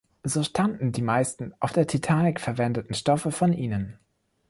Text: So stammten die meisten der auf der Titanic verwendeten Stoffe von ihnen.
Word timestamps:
So 0.23 0.41
stammten 0.41 0.91
die 0.93 1.03
meisten 1.03 1.49
der 1.49 1.57
auf 1.59 1.73
der 1.73 1.85
Titanic 1.85 2.39
verwendeten 2.41 2.95
Stoffe 2.95 3.29
von 3.31 3.53
ihnen. 3.53 3.99